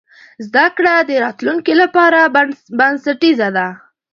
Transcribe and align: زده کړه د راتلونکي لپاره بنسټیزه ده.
زده 0.47 0.65
کړه 0.77 0.93
د 1.01 1.11
راتلونکي 1.23 1.73
لپاره 1.81 2.19
بنسټیزه 2.79 3.49
ده. 3.57 3.67